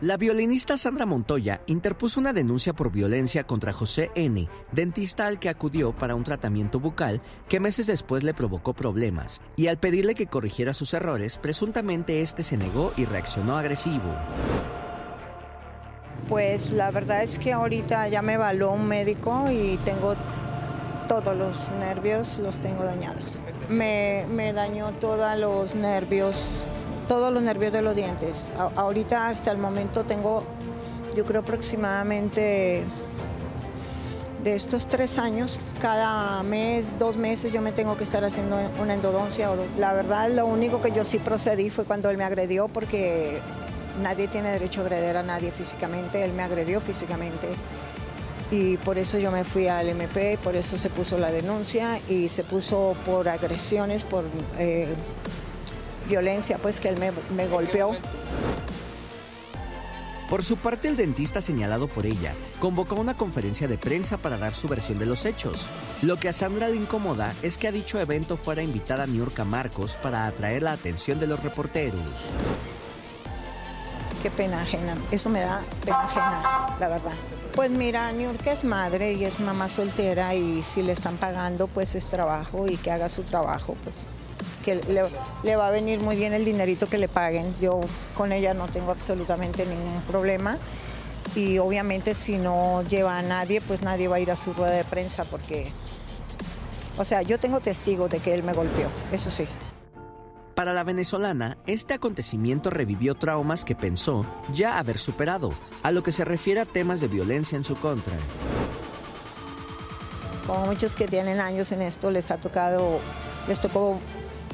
[0.00, 5.48] La violinista Sandra Montoya interpuso una denuncia por violencia contra José N., dentista al que
[5.48, 10.28] acudió para un tratamiento bucal que meses después le provocó problemas, y al pedirle que
[10.28, 14.14] corrigiera sus errores, presuntamente este se negó y reaccionó agresivo.
[16.28, 20.14] Pues la verdad es que ahorita ya me evaluó un médico y tengo
[21.08, 23.42] todos los nervios, los tengo dañados.
[23.68, 26.62] Me, me dañó todos los nervios
[27.08, 28.52] todos los nervios de los dientes.
[28.76, 30.44] ahorita hasta el momento tengo,
[31.16, 32.84] yo creo aproximadamente
[34.44, 38.94] de estos tres años, cada mes, dos meses yo me tengo que estar haciendo una
[38.94, 39.76] endodoncia o dos.
[39.76, 43.40] La verdad, lo único que yo sí procedí fue cuando él me agredió porque
[44.00, 47.48] nadie tiene derecho a agredir a nadie físicamente, él me agredió físicamente.
[48.50, 52.28] Y por eso yo me fui al MP, por eso se puso la denuncia y
[52.28, 54.24] se puso por agresiones, por
[54.58, 54.88] eh,
[56.08, 57.96] violencia, pues que él me, golpeó.
[60.28, 64.54] Por su parte, el dentista señalado por ella convocó una conferencia de prensa para dar
[64.54, 65.68] su versión de los hechos.
[66.02, 69.96] Lo que a Sandra le incomoda es que a dicho evento fuera invitada Niurka Marcos
[69.96, 72.30] para atraer la atención de los reporteros.
[74.22, 77.14] Qué pena ajena, eso me da pena ajena, la verdad.
[77.54, 81.94] Pues mira, Niurka es madre y es mamá soltera y si le están pagando, pues
[81.94, 83.96] es trabajo y que haga su trabajo, pues
[84.58, 84.76] que
[85.42, 87.54] le, va a venir muy bien el dinerito que le paguen.
[87.60, 87.80] Yo
[88.16, 90.58] con ella no tengo absolutamente ningún problema.
[91.34, 94.72] Y obviamente si no lleva a nadie, pues nadie va a ir a su rueda
[94.72, 95.70] de prensa porque,
[96.96, 99.46] o sea, yo tengo testigos de que él me golpeó, eso sí.
[100.58, 105.54] Para la venezolana, este acontecimiento revivió traumas que pensó ya haber superado,
[105.84, 108.14] a lo que se refiere a temas de violencia en su contra.
[110.48, 112.98] Como muchos que tienen años en esto, les ha tocado,
[113.46, 114.00] les tocó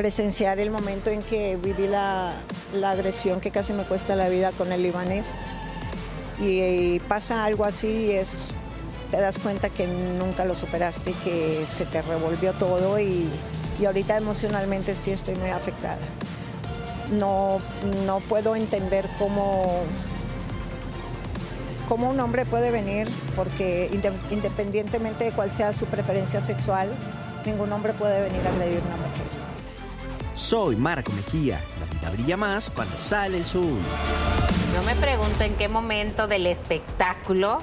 [0.00, 2.40] presenciar el momento en que viví la,
[2.82, 5.26] agresión que casi me cuesta la vida con el libanés.
[6.40, 8.48] Y, pasa algo así y es,
[9.10, 13.28] te das cuenta que nunca lo superaste, que se te revolvió todo y,
[13.84, 15.98] ahorita emocionalmente sí estoy muy afectada.
[17.10, 17.58] No,
[18.06, 19.82] no puedo entender cómo,
[21.90, 23.06] cómo un hombre puede venir,
[23.36, 23.90] porque
[24.30, 26.96] independientemente de cuál sea su preferencia sexual,
[27.44, 29.29] ningún hombre puede venir a agredir a una mujer.
[30.40, 31.60] Soy Marco Mejía.
[31.78, 33.76] La vida brilla más cuando sale el sol.
[34.72, 37.60] Yo me pregunto en qué momento del espectáculo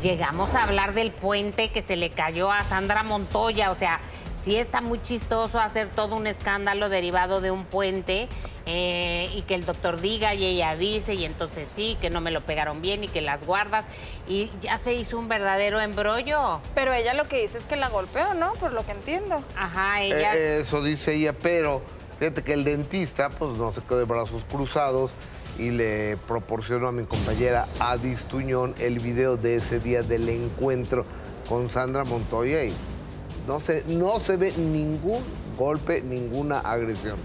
[0.00, 3.72] llegamos a hablar del puente que se le cayó a Sandra Montoya.
[3.72, 4.00] O sea,
[4.38, 8.28] sí está muy chistoso hacer todo un escándalo derivado de un puente
[8.64, 12.30] eh, y que el doctor diga y ella dice y entonces sí, que no me
[12.30, 13.84] lo pegaron bien y que las guardas
[14.28, 16.60] y ya se hizo un verdadero embrollo.
[16.76, 18.52] Pero ella lo que dice es que la golpeó, ¿no?
[18.54, 19.42] Por lo que entiendo.
[19.56, 20.36] Ajá, ella...
[20.36, 21.82] Eh, eso dice ella, pero
[22.20, 25.10] Fíjate que el dentista, pues no se quedó de brazos cruzados
[25.58, 31.06] y le proporcionó a mi compañera Adis Tuñón el video de ese día del encuentro
[31.48, 32.60] con Sandra Montoya
[33.46, 35.22] no se, no se ve ningún
[35.56, 37.16] golpe, ninguna agresión.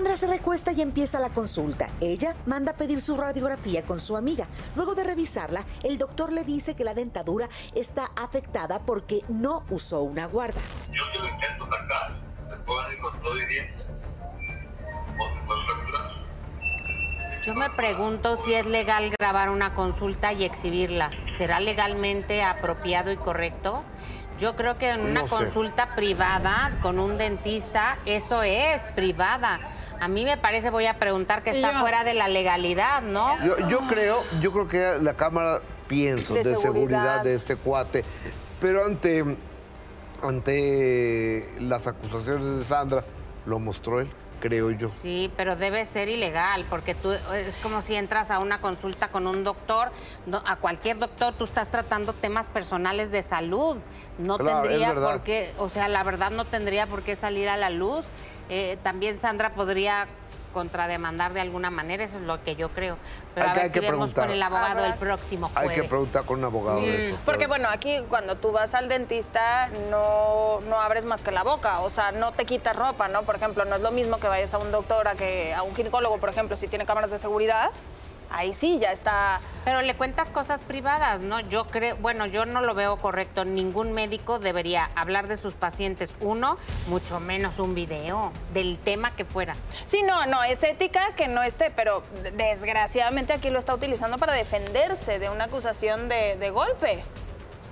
[0.00, 1.90] Sandra se recuesta y empieza la consulta.
[2.00, 4.46] Ella manda a pedir su radiografía con su amiga.
[4.74, 10.00] Luego de revisarla, el doctor le dice que la dentadura está afectada porque no usó
[10.00, 10.58] una guarda.
[10.90, 12.18] Yo te lo intento sacar,
[12.48, 13.86] se pueden ir con todo y dientes,
[15.18, 17.42] o se puede retirar.
[17.42, 21.10] Yo me pregunto si es legal grabar una consulta y exhibirla.
[21.36, 23.84] ¿Será legalmente apropiado y correcto?
[24.38, 29.60] Yo creo que en una consulta privada con un dentista, eso es privada.
[30.00, 33.36] A mí me parece, voy a preguntar que está fuera de la legalidad, ¿no?
[33.68, 37.22] Yo, creo, yo creo que la cámara, pienso, de, seguridad.
[37.22, 38.04] de este cuate,
[38.60, 39.24] pero ante,
[40.22, 43.04] ante las acusaciones de Sandra,
[43.46, 44.10] lo mostró él
[44.40, 44.88] creo yo.
[44.88, 49.26] Sí, pero debe ser ilegal, porque tú es como si entras a una consulta con
[49.26, 49.90] un doctor,
[50.44, 53.76] a cualquier doctor, tú estás tratando temas personales de salud.
[54.18, 57.70] No tendría por qué, o sea, la verdad no tendría por qué salir a la
[57.70, 58.04] luz.
[58.48, 60.08] Eh, también Sandra podría
[60.52, 62.96] contrademandar de alguna manera, eso es lo que yo creo.
[63.34, 65.70] Pero a ver si vemos con el abogado el próximo jueves.
[65.70, 67.18] Hay que preguntar con un abogado de eso.
[67.24, 71.80] Porque bueno, aquí cuando tú vas al dentista no, no abres más que la boca,
[71.80, 73.22] o sea, no te quitas ropa, ¿no?
[73.22, 75.74] Por ejemplo, no es lo mismo que vayas a un doctor a que a un
[75.74, 77.70] ginecólogo, por ejemplo, si tiene cámaras de seguridad
[78.30, 79.40] ahí sí ya está.
[79.64, 81.40] Pero le cuentas cosas privadas, ¿no?
[81.40, 83.44] Yo creo, bueno, yo no lo veo correcto.
[83.44, 86.56] Ningún médico debería hablar de sus pacientes, uno,
[86.88, 89.54] mucho menos un video, del tema que fuera.
[89.84, 92.02] Sí, no, no, es ética que no esté, pero
[92.36, 97.04] desgraciadamente aquí lo está utilizando para defenderse de una acusación de, de golpe.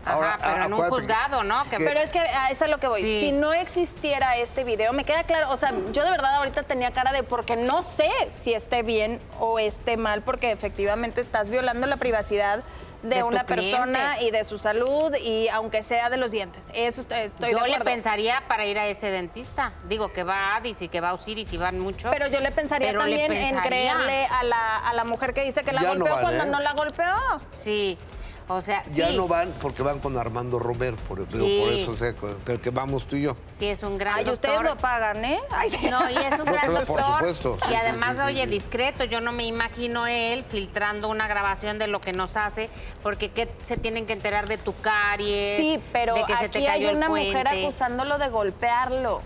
[0.04, 1.64] Ahora, Ajá, pero en un juzgado, ¿no?
[1.64, 3.02] Que- que- Pero es que a eso es lo que voy.
[3.02, 3.20] Sí.
[3.20, 6.92] Si no existiera este video, me queda claro, o sea, yo de verdad ahorita tenía
[6.92, 11.86] cara de porque no sé si esté bien o esté mal, porque efectivamente estás violando
[11.86, 12.62] la privacidad
[13.02, 14.24] de, una persona cliente.
[14.24, 16.68] y de su salud y aunque sea de los dientes.
[16.74, 19.72] Eso estoy, estoy yo de le pensaría para ir a ese dentista.
[19.84, 22.10] Digo que va a Addis y que va a Osiris y van mucho.
[22.10, 25.44] Pero yo le pensaría Pero le también en creerle a la, a la mujer que
[25.44, 26.46] dice que la Ya no golpeó cuando ¿eh?
[26.48, 27.14] no la golpeó.
[27.52, 27.96] Sí,
[28.48, 31.60] o sea, Ya sí, no van porque van con Armando Romero, por, digo, Sí.
[31.62, 33.36] por eso o sea, con- que, que vamos tú y yo.
[33.56, 34.50] sí es un gran Ay, doctor.
[34.50, 35.38] ustedes lo pagan, ¿eh?
[35.50, 35.78] Ay, sí.
[35.90, 37.18] No, y es un No, gran claro, por doctor.
[37.18, 37.58] supuesto.
[37.66, 38.50] Y Sí, además, sí, sí, sí, oye, sí.
[38.50, 39.04] discreto.
[39.04, 42.70] Yo no me imagino él filtrando una grabación de lo que nos hace,
[43.02, 45.56] porque ¿qué se tienen que enterar de tu caries?
[45.58, 49.22] Sí, pero de que se te aquí hay el una mujer acusándolo de golpearlo.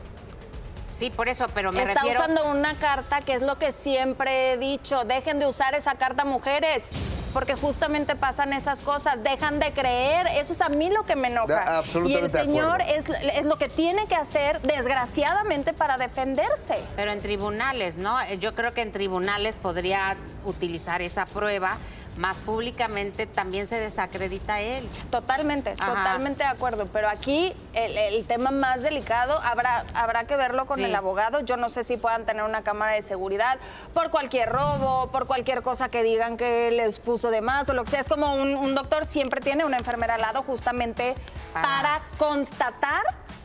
[0.91, 2.21] Sí, por eso, pero me Está refiero...
[2.21, 5.05] usando una carta que es lo que siempre he dicho.
[5.05, 6.91] Dejen de usar esa carta, mujeres.
[7.32, 9.23] Porque justamente pasan esas cosas.
[9.23, 10.26] Dejan de creer.
[10.34, 11.79] Eso es a mí lo que me enoja.
[11.79, 16.76] absolutamente y el señor es, es lo que tiene que hacer, desgraciadamente, para defenderse.
[16.96, 18.17] Pero en tribunales, ¿no?
[18.34, 21.79] Yo creo que en tribunales podría utilizar esa prueba,
[22.17, 24.88] más públicamente también se desacredita a él.
[25.11, 25.94] Totalmente, Ajá.
[25.94, 26.87] totalmente de acuerdo.
[26.93, 30.85] Pero aquí el, el tema más delicado habrá, habrá que verlo con Sí.
[30.85, 31.41] el abogado.
[31.41, 33.59] Yo no sé si puedan tener una cámara de seguridad
[33.94, 37.85] por cualquier robo, por cualquier cosa que digan que les puso de más o lo
[37.85, 38.00] que sea.
[38.00, 41.14] Es como un, un doctor siempre tiene una enfermera al lado justamente
[41.53, 43.03] Para- para constatar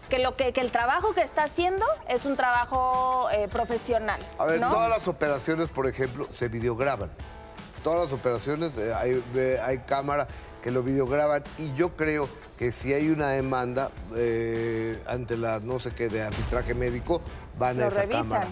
[0.10, 4.20] que, lo que, que el trabajo que está haciendo es un trabajo eh, profesional.
[4.40, 4.70] A ver, ¿no?
[4.70, 7.10] todas las operaciones, por ejemplo, se videograban.
[7.88, 10.28] Todas las operaciones eh, hay, eh, hay cámara
[10.62, 15.80] que lo videograban y yo creo que si hay una demanda eh, ante la no
[15.80, 17.22] sé qué de arbitraje médico,
[17.58, 18.24] van a esa revisan.
[18.24, 18.48] cámara.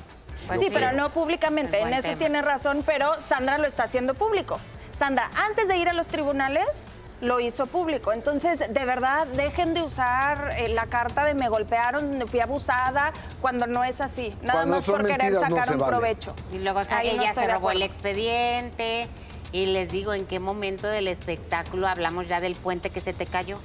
[0.47, 1.81] Pues sí, pero no públicamente.
[1.81, 2.17] Es En eso tema.
[2.17, 4.57] tiene razón, pero Sandra lo está haciendo público.
[4.93, 6.85] Sandra, antes de ir a los tribunales,
[7.25, 8.13] lo hizo público.
[8.13, 13.11] Entonces, de verdad, dejen de usar eh, la carta de me golpearon, fui abusada,
[13.41, 14.33] cuando no es así.
[14.41, 15.91] Nada Cuando más por querer mentiras, no sacar un vale.
[15.91, 16.35] provecho.
[16.53, 19.07] Y luego o sea, Ahí no ella estoy se robó el expediente.
[19.51, 23.25] Y les digo, ¿en qué momento del espectáculo hablamos ya del puente que se te
[23.25, 23.59] cayó?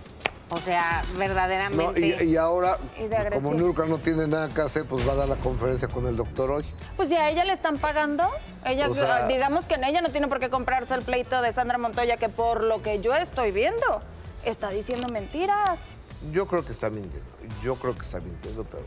[0.53, 2.25] O sea, No, verdaderamente.
[2.25, 5.29] y, y ahora, Y como Nurka no tiene nada que hacer, pues va a dar
[5.29, 6.65] la conferencia con el doctor hoy.
[6.97, 8.25] Pues ya a ella le están pagando.
[8.65, 11.79] Ella, O sea- digamos que ella no tiene por qué comprarse el pleito de Sandra
[11.79, 14.03] Montoya, que por lo que yo estoy viendo,
[14.45, 15.81] está diciendo mentiras.
[16.33, 17.29] Yo creo que está mintiendo.
[17.63, 18.83] Yo creo que está mintiendo, pero